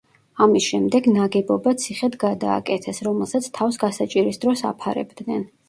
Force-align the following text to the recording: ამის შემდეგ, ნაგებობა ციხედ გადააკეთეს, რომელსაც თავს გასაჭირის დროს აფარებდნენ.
ამის 0.43 0.69
შემდეგ, 0.69 1.09
ნაგებობა 1.17 1.73
ციხედ 1.83 2.17
გადააკეთეს, 2.25 3.03
რომელსაც 3.11 3.53
თავს 3.61 3.81
გასაჭირის 3.87 4.45
დროს 4.47 4.69
აფარებდნენ. 4.75 5.49